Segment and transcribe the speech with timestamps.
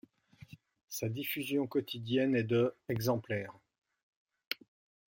[0.89, 3.53] Sa diffusion quotidienne est de exemplaires.